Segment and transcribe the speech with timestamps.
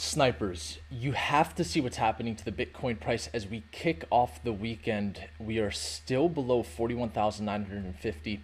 [0.00, 4.40] Snipers, you have to see what's happening to the Bitcoin price as we kick off
[4.44, 5.24] the weekend.
[5.40, 8.40] We are still below 41,950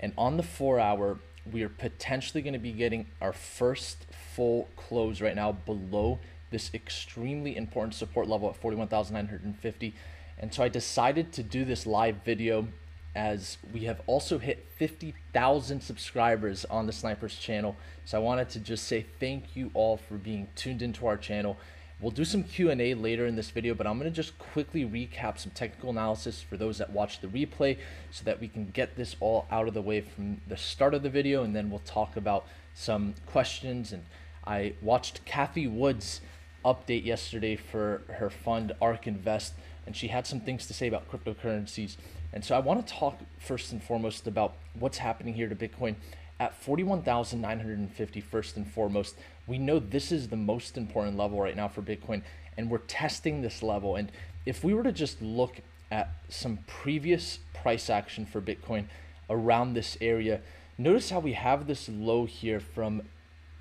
[0.00, 1.18] and on the 4 hour
[1.50, 6.18] we are potentially going to be getting our first full close right now below
[6.50, 9.94] this extremely important support level at 41,950.
[10.38, 12.68] And so I decided to do this live video
[13.14, 17.76] as we have also hit 50,000 subscribers on the Snipers channel.
[18.04, 21.56] So I wanted to just say thank you all for being tuned into our channel.
[22.00, 25.36] We'll do some Q&A later in this video, but I'm going to just quickly recap
[25.36, 27.78] some technical analysis for those that watch the replay
[28.12, 31.02] so that we can get this all out of the way from the start of
[31.02, 34.04] the video and then we'll talk about some questions and
[34.46, 36.20] I watched Cathie Wood's
[36.64, 39.54] update yesterday for her fund ARK Invest
[39.84, 41.96] and she had some things to say about cryptocurrencies
[42.38, 45.96] and so I want to talk first and foremost about what's happening here to Bitcoin
[46.38, 49.16] at 41,950 first and foremost.
[49.48, 52.22] We know this is the most important level right now for Bitcoin
[52.56, 53.96] and we're testing this level.
[53.96, 54.12] And
[54.46, 55.56] if we were to just look
[55.90, 58.84] at some previous price action for Bitcoin
[59.28, 60.40] around this area,
[60.78, 63.02] notice how we have this low here from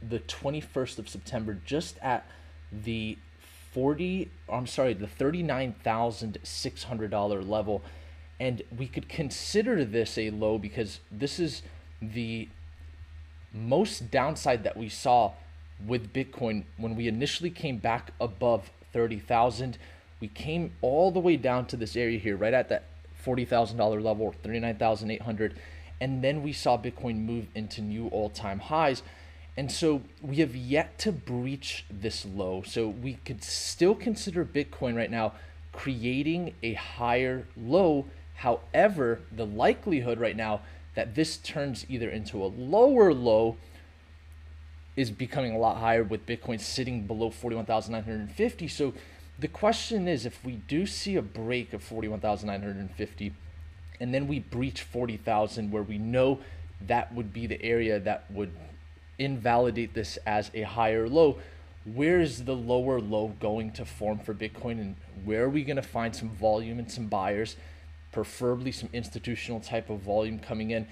[0.08, 2.30] the 21st of September just at
[2.72, 3.18] the
[3.72, 7.82] 40 I'm sorry, the $39,600 level
[8.40, 11.64] and we could consider this a low because this is
[12.02, 12.48] the
[13.54, 15.34] most downside that we saw
[15.86, 19.78] with Bitcoin when we initially came back above 30,000.
[20.20, 22.84] We came all the way down to this area here, right at that
[23.26, 25.60] $40,000 level, 39,800.
[26.00, 29.02] And then we saw Bitcoin move into new all time highs.
[29.56, 32.62] And so we have yet to breach this low.
[32.66, 35.34] So we could still consider Bitcoin right now
[35.74, 38.06] creating a higher low
[38.38, 40.62] However, the likelihood right now
[40.96, 43.58] that this turns either into a lower low
[44.96, 48.68] is becoming a lot higher with Bitcoin sitting below 41,950.
[48.68, 48.94] So
[49.40, 53.34] the question is if we do see a break of 41,950
[54.00, 56.40] and then we breach 40,000 where we know
[56.82, 58.52] that would be the area that would
[59.18, 61.40] invalidate this as a higher low,
[61.86, 64.96] where is the lower low going to form for Bitcoin and
[65.26, 67.56] where are we going to find some volume and some buyers?
[68.18, 70.88] Preferably some institutional type of volume coming in.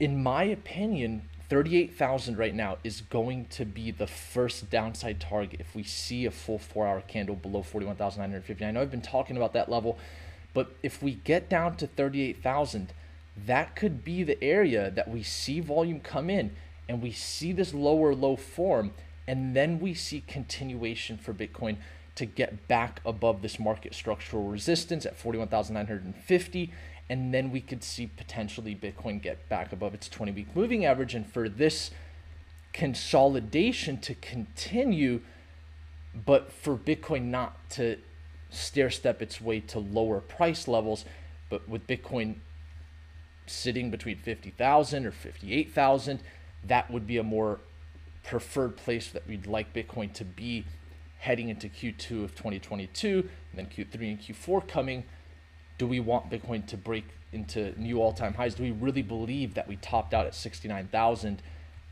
[0.00, 5.76] In my opinion, 38,000 right now is going to be the first downside target if
[5.76, 8.64] we see a full four hour candle below 41,950.
[8.64, 9.96] I know I've been talking about that level,
[10.52, 12.92] but if we get down to 38,000,
[13.46, 16.56] that could be the area that we see volume come in
[16.88, 18.90] and we see this lower low form
[19.28, 21.76] and then we see continuation for Bitcoin
[22.20, 26.70] to get back above this market structural resistance at 41,950
[27.08, 31.14] and then we could see potentially Bitcoin get back above its 20 week moving average.
[31.14, 31.90] And for this
[32.74, 35.22] consolidation to continue
[36.26, 37.96] but for Bitcoin not to
[38.50, 41.06] stair step its way to lower price levels
[41.48, 42.34] but with Bitcoin
[43.46, 46.20] sitting between 50,000 or 58,000
[46.64, 47.60] that would be a more
[48.22, 50.66] preferred place that we'd like Bitcoin to be
[51.20, 55.04] heading into Q2 of 2022, and then Q3 and Q4 coming,
[55.78, 58.54] do we want Bitcoin to break into new all-time highs?
[58.54, 61.42] Do we really believe that we topped out at 69,000?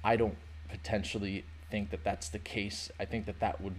[0.02, 0.36] I don't
[0.68, 2.90] potentially think that that's the case.
[2.98, 3.74] I think that that would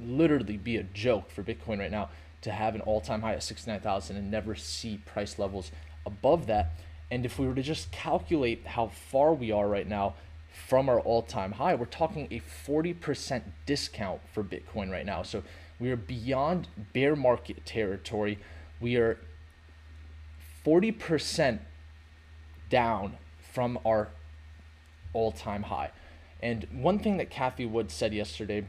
[0.00, 2.08] literally be a joke for Bitcoin right now
[2.40, 5.70] to have an all-time high at 69,000 and never see price levels
[6.06, 6.72] above that.
[7.10, 10.14] And if we were to just calculate how far we are right now
[10.54, 11.74] from our all-time high.
[11.74, 15.22] We're talking a 40% discount for Bitcoin right now.
[15.22, 15.42] So
[15.80, 18.38] we are beyond bear market territory.
[18.80, 19.18] We are
[20.64, 21.58] 40%
[22.70, 23.18] down
[23.52, 24.08] from our
[25.12, 25.90] all-time high.
[26.40, 28.64] And one thing that Cathie Wood said yesterday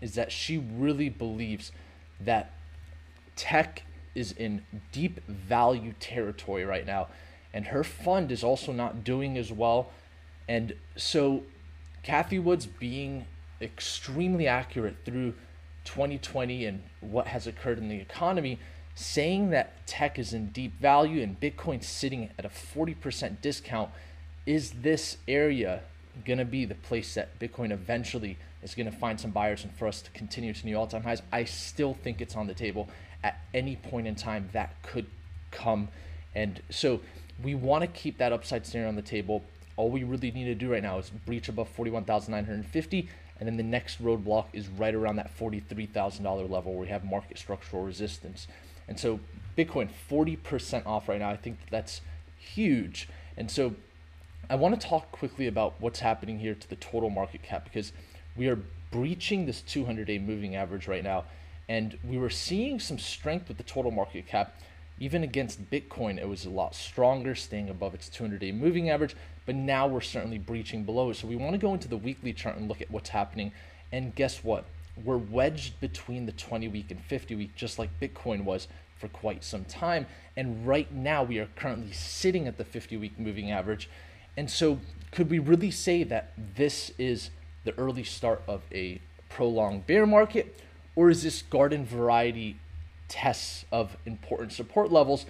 [0.00, 1.72] is that she really believes
[2.20, 2.52] that
[3.34, 3.82] tech
[4.14, 4.62] is in
[4.92, 7.08] deep value territory right now.
[7.52, 9.90] And her fund is also not doing as well
[10.48, 11.42] and so
[12.02, 13.26] Cathie Woods being
[13.60, 15.34] extremely accurate through
[15.84, 18.58] 2020 and what has occurred in the economy,
[18.94, 23.90] saying that tech is in deep value and Bitcoin sitting at a 40% discount,
[24.46, 25.82] is this area
[26.24, 29.72] going to be the place that Bitcoin eventually is going to find some buyers and
[29.74, 31.22] for us to continue to new all time highs?
[31.30, 32.88] I still think it's on the table
[33.22, 35.06] at any point in time that could
[35.50, 35.88] come.
[36.34, 37.00] And so
[37.42, 39.44] we want to keep that upside scenario on the table
[39.78, 43.08] all we really need to do right now is breach above 41,950
[43.38, 47.38] and then the next roadblock is right around that $43,000 level where we have market
[47.38, 48.48] structural resistance.
[48.88, 49.20] And so
[49.56, 51.30] Bitcoin 40% off right now.
[51.30, 52.00] I think that's
[52.36, 53.08] huge.
[53.36, 53.74] And so
[54.50, 57.92] I want to talk quickly about what's happening here to the total market cap because
[58.36, 58.58] we are
[58.90, 61.24] breaching this 200 day moving average right now.
[61.68, 64.56] And we were seeing some strength with the total market cap.
[64.98, 69.14] Even against Bitcoin, it was a lot stronger, staying above its 200 day moving average.
[69.48, 71.08] But now we're certainly breaching below.
[71.08, 71.14] it.
[71.14, 73.52] So we want to go into the weekly chart and look at what's happening.
[73.90, 74.66] And guess what?
[75.02, 78.68] We're wedged between the 20 week and 50 week, just like Bitcoin was
[78.98, 80.04] for quite some time.
[80.36, 83.88] And right now, we are currently sitting at the 50 week moving average.
[84.36, 84.80] And so,
[85.12, 87.30] could we really say that this is
[87.64, 89.00] the early start of a
[89.30, 90.60] prolonged bear market?
[90.94, 92.58] Or is this garden variety
[93.08, 95.24] tests of important support levels?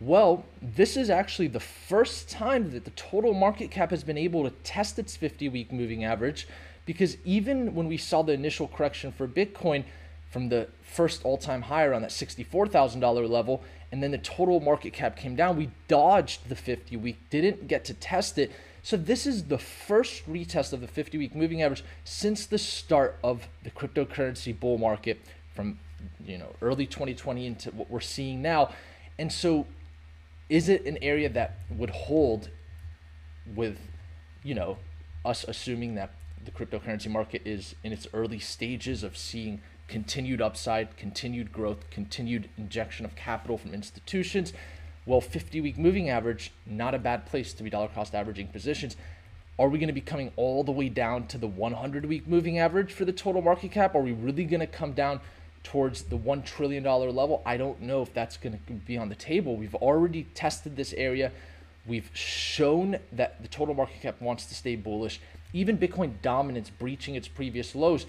[0.00, 4.42] Well, this is actually the first time that the total market cap has been able
[4.44, 6.48] to test its 50 week moving average
[6.84, 9.84] because even when we saw the initial correction for Bitcoin
[10.30, 13.62] from the first all time high around that $64,000 level,
[13.92, 17.84] and then the total market cap came down, we dodged the 50 week, didn't get
[17.84, 18.50] to test it.
[18.82, 23.16] So this is the first retest of the 50 week moving average since the start
[23.22, 25.20] of the cryptocurrency bull market
[25.54, 25.78] from
[26.26, 28.70] you know early 2020 into what we're seeing now.
[29.18, 29.66] And so
[30.48, 32.50] is it an area that would hold
[33.54, 33.78] with
[34.42, 34.78] you know
[35.24, 36.12] us assuming that
[36.44, 42.48] the cryptocurrency market is in its early stages of seeing continued upside, continued growth, continued
[42.56, 44.52] injection of capital from institutions.
[45.06, 48.96] Well, 50 week moving average, not a bad place to be dollar cost averaging positions.
[49.58, 52.58] Are we going to be coming all the way down to the 100 week moving
[52.58, 53.94] average for the total market cap?
[53.94, 55.20] Are we really going to come down
[55.64, 57.42] towards the $1 trillion level?
[57.44, 59.56] I don't know if that's going to be on the table.
[59.56, 61.32] We've already tested this area.
[61.86, 65.20] We've shown that the total market cap wants to stay bullish
[65.54, 68.04] even Bitcoin dominance breaching its previous lows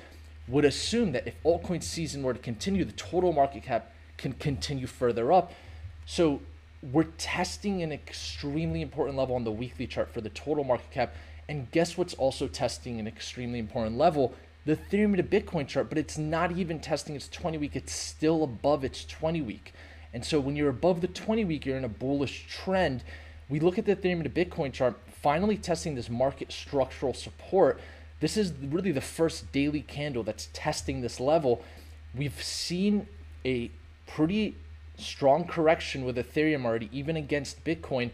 [0.47, 4.87] would assume that if altcoin season were to continue, the total market cap can continue
[4.87, 5.53] further up.
[6.05, 6.41] So
[6.91, 11.15] we're testing an extremely important level on the weekly chart for the total market cap.
[11.47, 14.33] And guess what's also testing an extremely important level?
[14.65, 18.43] The Ethereum to Bitcoin chart, but it's not even testing its 20 week, it's still
[18.43, 19.73] above its 20 week.
[20.11, 23.03] And so when you're above the 20 week, you're in a bullish trend.
[23.47, 27.79] We look at the Ethereum to Bitcoin chart, finally testing this market structural support.
[28.21, 31.63] This is really the first daily candle that's testing this level.
[32.15, 33.07] We've seen
[33.45, 33.69] a
[34.07, 34.55] pretty
[34.97, 38.09] strong correction with Ethereum already, even against Bitcoin.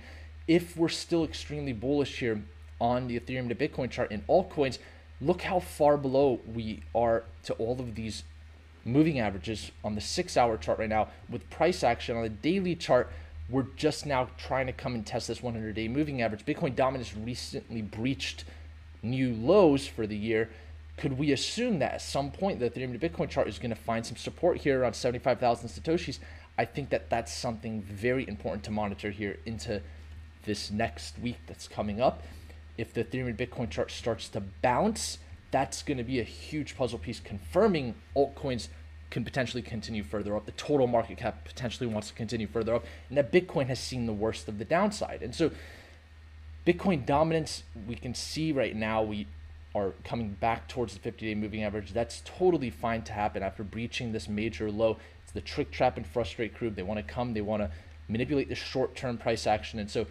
[0.48, 2.44] If we're still extremely bullish here
[2.82, 4.80] on the Ethereum to Bitcoin chart in altcoins,
[5.22, 8.24] look how far below we are to all of these
[8.84, 12.76] moving averages on the six hour chart right now with price action on the daily
[12.76, 13.12] chart
[13.52, 16.46] we're just now trying to come and test this 100 day moving average.
[16.46, 18.46] Bitcoin dominance recently breached
[19.04, 20.50] new lows for the year.
[20.98, 23.76] Could we assume that at some point the Ethereum to Bitcoin chart is going to
[23.76, 26.20] find some support here around 75,000 Satoshis?
[26.58, 29.82] I think that that's something very important to monitor here into
[30.44, 32.24] this next week that's coming up.
[32.82, 35.20] If the Ethereum Bitcoin chart starts to bounce,
[35.52, 38.70] that's going to be a huge puzzle piece confirming altcoins
[39.12, 40.48] can potentially continue further up.
[40.48, 44.08] The total market cap potentially wants to continue further up, and that Bitcoin has seen
[44.08, 45.22] the worst of the downside.
[45.22, 45.52] And so,
[46.66, 49.28] Bitcoin dominance, we can see right now we
[49.76, 51.94] are coming back towards the 50 day moving average.
[51.94, 54.98] That's totally fine to happen after breaching this major low.
[55.24, 56.72] It's the trick, trap, and frustrate crew.
[56.72, 57.70] They want to come, they want to
[58.08, 59.78] manipulate the short term price action.
[59.78, 60.08] And so,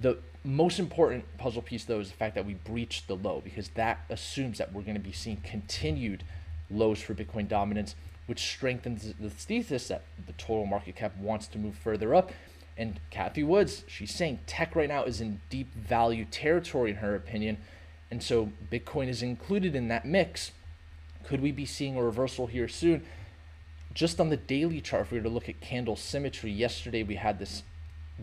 [0.00, 3.68] the most important puzzle piece, though, is the fact that we breached the low because
[3.70, 6.24] that assumes that we're going to be seeing continued
[6.70, 7.94] lows for Bitcoin dominance
[8.26, 12.32] which strengthens the thesis that the total market cap wants to move further up.
[12.76, 17.14] And Cathie Woods, she's saying tech right now is in deep value territory, in her
[17.14, 17.58] opinion.
[18.10, 20.52] And so Bitcoin is included in that mix.
[21.24, 23.04] Could we be seeing a reversal here soon?
[23.92, 27.14] Just on the daily chart, if we were to look at candle symmetry, yesterday we
[27.14, 27.62] had this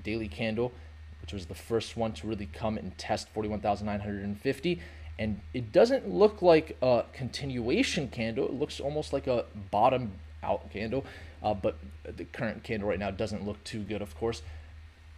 [0.03, 0.73] daily candle,
[1.21, 4.81] which was the first one to really come and test 41,950
[5.21, 8.45] and it doesn't look like a continuation candle.
[8.45, 11.05] It looks almost like a bottom out candle,
[11.43, 14.41] uh, but the current candle right now doesn't look too good, of course.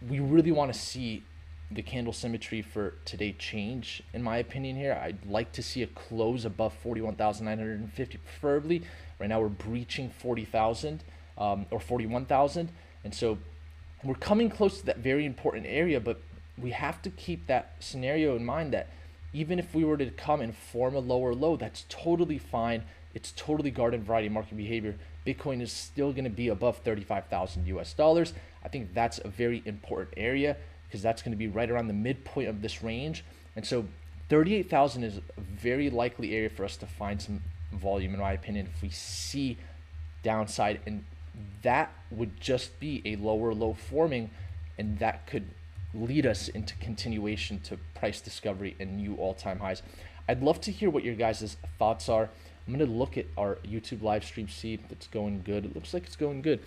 [0.06, 1.22] We really want to see
[1.70, 4.76] the candle symmetry for today change, in my opinion.
[4.76, 8.82] Here, I'd like to see a close above 41,950, preferably.
[9.18, 11.02] Right now, we're breaching 40,000
[11.38, 12.68] um, or 41,000,
[13.04, 13.38] and so
[14.04, 16.00] we're coming close to that very important area.
[16.00, 16.20] But
[16.60, 18.88] we have to keep that scenario in mind that
[19.32, 22.84] even if we were to come and form a lower low, that's totally fine.
[23.14, 24.96] It's totally garden variety market behavior.
[25.26, 28.34] Bitcoin is still going to be above 35,000 US dollars.
[28.64, 30.56] I think that's a very important area
[30.86, 33.24] because that's going to be right around the midpoint of this range.
[33.56, 33.86] And so
[34.28, 37.42] 38,000 is a very likely area for us to find some
[37.72, 39.58] volume, in my opinion, if we see
[40.22, 40.80] downside.
[40.86, 41.04] And
[41.62, 44.30] that would just be a lower low forming,
[44.78, 45.48] and that could
[45.92, 49.82] lead us into continuation to price discovery and new all-time highs.
[50.28, 52.30] I'd love to hear what your guys' thoughts are
[52.66, 55.66] I'm gonna look at our YouTube live stream, see if it's going good.
[55.66, 56.60] It looks like it's going good.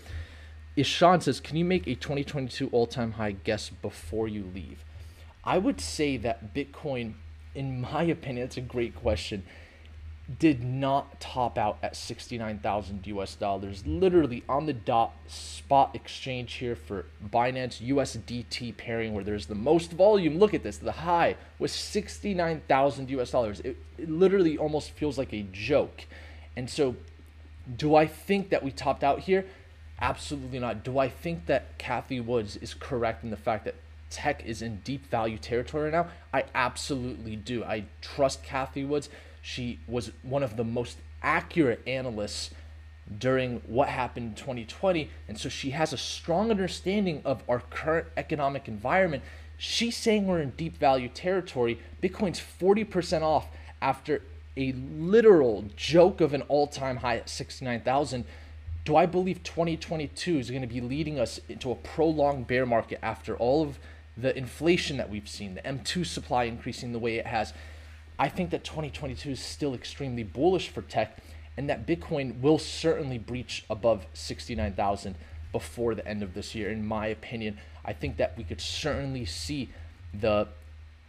[0.76, 4.84] Ishan says, "Can you make a 2022 all-time high guess before you leave?"
[5.44, 7.16] I would say that Bitcoin,
[7.56, 9.44] in my opinion, it's a great question
[10.40, 13.86] did not top out at 69,000 US dollars.
[13.88, 19.92] Literally on the dot spot exchange here for Binance USDT pairing where there's the most
[19.92, 20.38] volume.
[20.38, 20.78] Look at this.
[20.78, 23.62] The high was 69,000 US dollars.
[23.62, 26.06] It, it literally almost feels like a joke.
[26.58, 26.96] And so
[27.78, 29.46] do I think that we topped out here?
[30.02, 30.84] Absolutely not.
[30.84, 33.76] Do I think that Cathie Woods is correct in the fact that
[34.10, 36.12] tech is in deep value territory right now?
[36.34, 37.64] I absolutely do.
[37.64, 39.10] I trust Cathie Woods
[39.48, 42.50] she was one of the most accurate analysts
[43.18, 45.10] during what happened in 2020.
[45.30, 49.24] And so she has a strong understanding of our current economic environment.
[49.58, 51.80] She's saying we're in deep value territory.
[52.04, 53.48] Bitcoin's 40% off
[53.82, 54.22] after
[54.58, 58.26] a literal joke of an all time high at 69,000.
[58.84, 63.00] Do I believe 2022 is going to be leading us into a prolonged bear market
[63.02, 63.80] after all of
[64.18, 67.54] the inflation that we've seen, the M2 supply increasing the way it has?
[68.20, 71.18] I think that 2022 is still extremely bullish for tech
[71.56, 75.16] and that Bitcoin will certainly breach above 69,000
[75.52, 76.70] before the end of this year.
[76.70, 79.70] In my opinion, I think that we could certainly see
[80.14, 80.48] the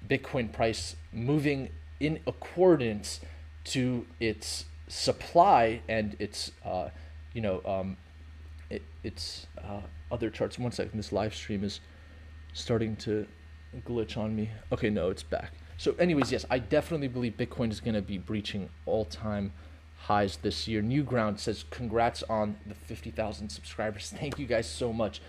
[0.08, 3.20] Bitcoin price moving in accordance
[3.64, 6.88] to its supply and its, uh,
[7.34, 7.96] you know, um,
[8.70, 10.58] it, its uh, other charts.
[10.58, 11.80] One second, this live stream is
[12.52, 13.26] starting to
[13.86, 14.50] glitch on me.
[14.72, 15.52] Okay, no, it's back.
[15.78, 19.52] So, anyways, yes, I definitely believe Bitcoin is going to be breaching all time
[19.96, 20.82] highs this year.
[20.82, 24.10] Newground says, Congrats on the 50,000 subscribers.
[24.18, 25.22] Thank you guys so much.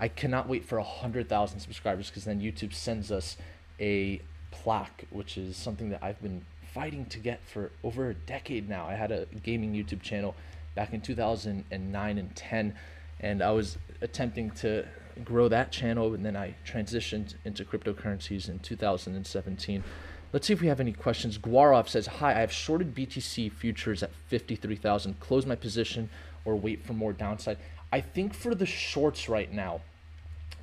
[0.00, 3.36] I cannot wait for 100,000 subscribers because then YouTube sends us
[3.78, 8.70] a plaque, which is something that I've been fighting to get for over a decade
[8.70, 8.86] now.
[8.86, 10.34] I had a gaming YouTube channel
[10.74, 12.74] back in 2009 and 10,
[13.20, 14.86] and I was attempting to
[15.24, 19.84] grow that channel, and then I transitioned into cryptocurrencies in 2017.
[20.32, 21.36] Let's see if we have any questions.
[21.38, 25.20] Guarov says, Hi, I have shorted BTC futures at 53,000.
[25.20, 26.08] Close my position
[26.44, 27.58] or wait for more downside.
[27.92, 29.82] I think for the shorts right now,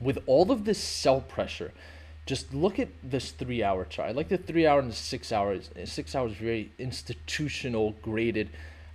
[0.01, 1.72] with all of this sell pressure,
[2.25, 4.10] just look at this three hour chart.
[4.10, 5.70] I like the three hour and the six hours.
[5.86, 8.50] Six hours very institutional graded.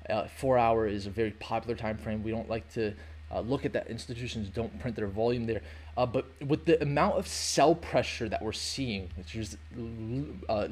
[0.09, 2.23] Uh, four hour is a very popular time frame.
[2.23, 2.95] We don't like to
[3.33, 3.89] uh, look at that.
[3.89, 5.63] Institutions don't print their volume there.
[5.97, 9.57] Uh, but with the amount of sell pressure that we're seeing, which is
[10.49, 10.69] uh,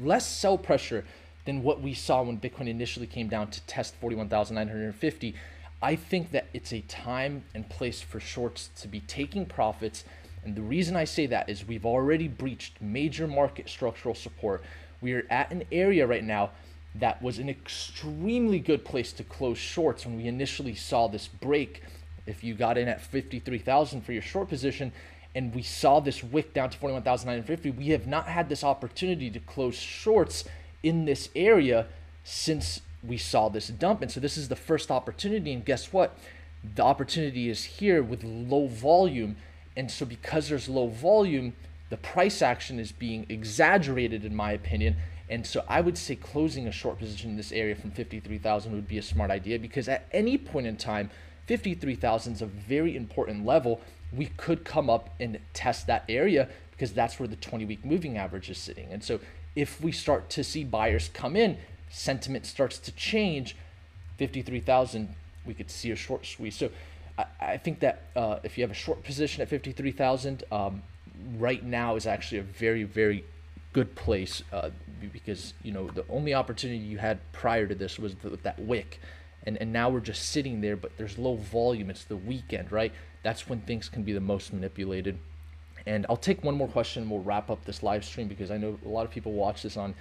[0.00, 1.04] less sell pressure
[1.44, 5.34] than what we saw when Bitcoin initially came down to test 41,950,
[5.82, 10.04] I think that it's a time and place for shorts to be taking profits.
[10.44, 14.62] And the reason I say that is we've already breached major market structural support.
[15.00, 16.50] We are at an area right now
[16.94, 21.82] that was an extremely good place to close shorts when we initially saw this break.
[22.26, 24.92] If you got in at 53,000 for your short position
[25.34, 29.40] and we saw this wick down to 41,950, we have not had this opportunity to
[29.40, 30.44] close shorts
[30.82, 31.86] in this area
[32.24, 34.02] since we saw this dump.
[34.02, 35.52] And so this is the first opportunity.
[35.52, 36.18] And guess what?
[36.74, 39.36] The opportunity is here with low volume.
[39.76, 41.54] And so because there's low volume,
[41.88, 44.96] the price action is being exaggerated, in my opinion,
[45.30, 48.88] and so I would say closing a short position in this area from 53,000 would
[48.88, 51.08] be a smart idea because at any point in time,
[51.46, 53.80] 53,000 is a very important level.
[54.12, 58.18] We could come up and test that area because that's where the 20 week moving
[58.18, 58.88] average is sitting.
[58.90, 59.20] And so
[59.54, 61.58] if we start to see buyers come in,
[61.90, 63.56] sentiment starts to change,
[64.18, 65.14] 53,000,
[65.46, 66.56] we could see a short squeeze.
[66.56, 66.70] So
[67.16, 70.82] I, I think that uh, if you have a short position at 53,000, um,
[71.38, 73.24] right now is actually a very, very
[73.72, 74.70] good place uh,
[75.12, 79.00] because you know the only opportunity you had prior to this was the, that wick.
[79.44, 81.90] And and now we're just sitting there but there's low volume.
[81.90, 82.92] It's the weekend right?
[83.22, 85.18] That's when things can be the most manipulated.
[85.86, 88.58] And I'll take one more question and we'll wrap up this live stream because I
[88.58, 89.94] know a lot of people watch this on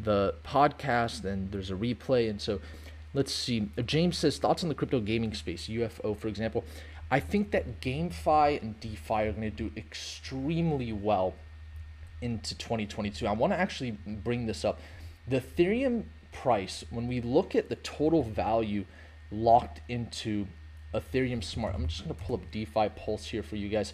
[0.00, 2.30] the podcast and there's a replay.
[2.30, 2.60] And so
[3.12, 3.68] let's see.
[3.84, 5.68] James says thoughts on the crypto gaming space?
[5.68, 6.64] UFO for example.
[7.10, 11.34] I think that GameFi and DeFi are going to do extremely well
[12.20, 13.26] into 2022.
[13.26, 14.80] I want to actually bring this up.
[15.28, 18.84] The Ethereum price, when we look at the total value
[19.30, 20.46] locked into
[20.94, 23.92] Ethereum Smart, I'm just going to pull up DeFi Pulse here for you guys.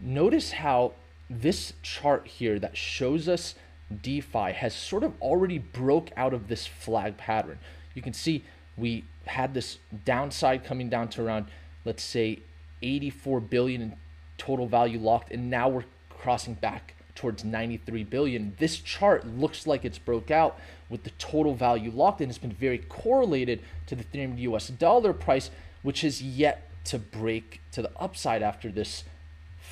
[0.00, 0.92] Notice how
[1.28, 3.54] this chart here that shows us
[4.02, 7.58] DeFi has sort of already broke out of this flag pattern.
[7.94, 8.44] You can see
[8.76, 11.46] we had this downside coming down to around,
[11.84, 12.40] let's say,
[12.82, 13.96] 84 billion in
[14.36, 18.54] total value locked, and now we're crossing back towards 93 billion.
[18.58, 20.58] This chart looks like it's broke out.
[20.88, 25.12] with the total value locked in has been very correlated to the Ethereum US dollar
[25.12, 25.50] price,
[25.82, 29.04] which has yet to break to the upside after this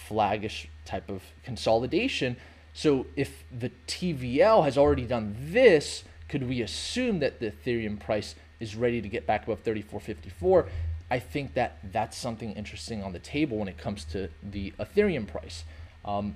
[0.09, 2.37] flaggish type of consolidation.
[2.75, 8.35] So if the TVL has already done this, could we assume that the Ethereum price
[8.61, 10.69] is ready to get back above 34.54?
[11.11, 15.27] I think that that's something interesting on the table when it comes to the Ethereum
[15.27, 15.65] price.
[16.05, 16.35] Um,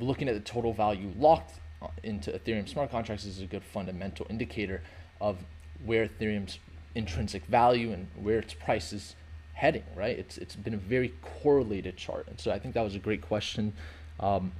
[0.00, 1.58] looking at the total value locked
[2.02, 4.82] into Ethereum smart contracts is a good fundamental indicator
[5.20, 5.38] of
[5.84, 6.58] where Ethereum's
[6.94, 9.14] intrinsic value and where its price is
[9.54, 10.18] heading, right?
[10.18, 13.22] It's it's been a very correlated chart, and so I think that was a great
[13.22, 13.72] question.
[14.20, 14.52] Um,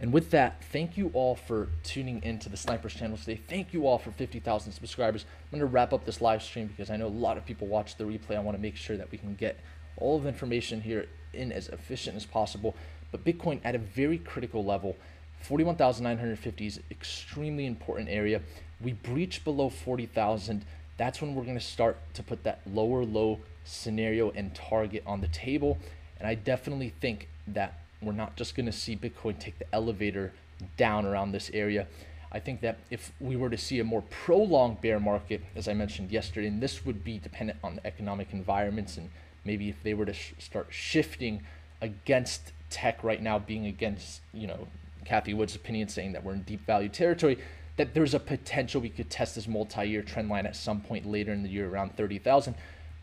[0.00, 3.40] and with that, thank you all for tuning into the Snipers channel today.
[3.48, 5.24] Thank you all for 50,000 subscribers.
[5.24, 7.66] I'm going to wrap up this live stream because I know a lot of people
[7.66, 8.36] watch the replay.
[8.36, 9.58] I want to make sure that we can get
[9.96, 12.76] all of the information here in as efficient as possible.
[13.10, 14.96] But Bitcoin at a very critical level,
[15.40, 18.40] 41,950 is extremely important area.
[18.80, 20.64] We breach below 40,000.
[20.96, 25.20] That's when we're going to start to put that lower low scenario and target on
[25.20, 25.78] the table.
[26.18, 30.32] And I definitely think that we're not just going to see Bitcoin take the elevator
[30.76, 31.86] down around this area.
[32.30, 35.72] I think that if we were to see a more prolonged bear market, as I
[35.72, 39.08] mentioned yesterday, and this would be dependent on the economic environments and
[39.44, 41.42] maybe if they were to sh- start shifting
[41.80, 44.68] against tech right now, being against, you know,
[45.04, 47.38] Cathie Wood's opinion saying that we're in deep value territory,
[47.76, 51.32] that there's a potential we could test this multi-year trend line at some point later
[51.32, 52.54] in the year around 30,000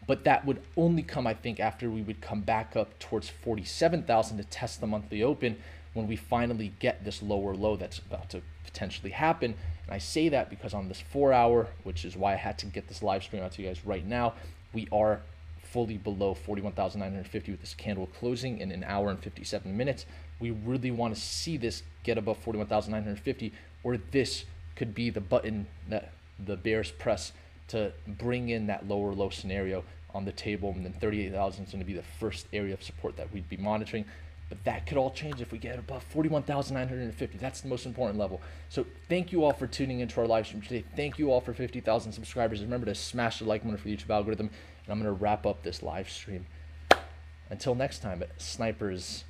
[0.08, 4.38] but that would only come, I think, after we would come back up towards 47,000
[4.38, 5.58] to test the monthly open
[5.94, 9.56] when we finally get this lower low that's about to potentially happen.
[9.86, 12.66] And I say that because on this four hour, which is why I had to
[12.68, 14.34] get this live stream out to you guys right now,
[14.74, 15.22] we are
[15.76, 20.06] fully below 41,950 with this candle closing in an hour and 57 minutes.
[20.40, 23.52] We really want to see this get above 41,950
[23.84, 24.46] or this
[24.78, 27.34] could be the button that the bears press
[27.68, 30.70] to bring in that lower low scenario on the table.
[30.70, 33.58] And then 38,000 is going to be the first area of support that we'd be
[33.58, 34.06] monitoring.
[34.50, 37.38] But that could all change if we get above 41,950.
[37.40, 38.42] That's the most important level.
[38.70, 40.86] So thank you all for tuning into our live stream today.
[40.96, 42.62] Thank you all for 50,000 subscribers.
[42.62, 44.52] Remember to smash the like button for the YouTube algorithm.
[44.86, 46.46] And I'm going to wrap up this live stream.
[47.50, 49.24] Until next time, Snipers